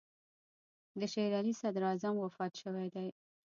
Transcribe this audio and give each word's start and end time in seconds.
د 0.99 1.01
شېر 1.13 1.31
علي 1.39 1.53
صدراعظم 1.61 2.15
وفات 2.19 2.53
شوی 2.61 2.87
دی. 2.95 3.07